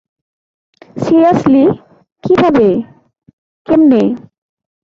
[0.95, 1.63] Seriously?
[2.23, 2.67] কিভাবে?
[3.67, 4.01] কেমনে?